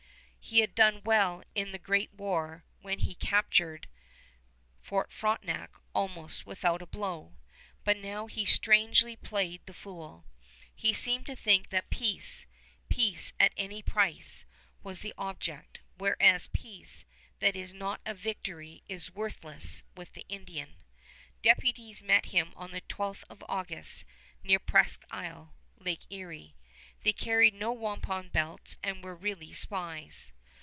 He 0.43 0.59
had 0.59 0.73
done 0.75 1.01
well 1.05 1.43
in 1.55 1.71
the 1.71 1.77
great 1.79 2.13
war 2.13 2.65
when 2.81 2.99
he 2.99 3.13
captured 3.15 3.87
Fort 4.81 5.09
Frontenac 5.13 5.71
almost 5.95 6.45
without 6.47 6.81
a 6.81 6.85
blow; 6.87 7.37
but 7.85 7.95
now 7.95 8.25
he 8.25 8.43
strangely 8.43 9.15
played 9.15 9.65
the 9.65 9.73
fool. 9.73 10.25
He 10.75 10.91
seemed 10.93 11.25
to 11.27 11.35
think 11.37 11.69
that 11.69 11.89
peace, 11.91 12.45
peace 12.89 13.31
at 13.39 13.53
any 13.55 13.81
price, 13.83 14.43
was 14.83 15.01
the 15.03 15.13
object, 15.17 15.79
whereas 15.97 16.47
peace 16.47 17.05
that 17.39 17.55
is 17.55 17.71
not 17.73 18.01
a 18.05 18.15
victory 18.15 18.83
is 18.89 19.13
worthless 19.15 19.83
with 19.95 20.13
the 20.13 20.25
Indian. 20.27 20.75
Deputies 21.43 22.01
met 22.03 22.25
him 22.25 22.51
on 22.57 22.71
the 22.71 22.81
12th 22.81 23.23
of 23.29 23.41
August 23.47 24.03
near 24.43 24.59
Presqu' 24.59 25.05
Isle, 25.11 25.53
Lake 25.77 26.03
Erie. 26.09 26.55
They 27.03 27.13
carried 27.13 27.55
no 27.55 27.71
wampum 27.71 28.29
belts 28.29 28.77
and 28.83 29.03
were 29.03 29.15
really 29.15 29.53
spies. 29.53 30.33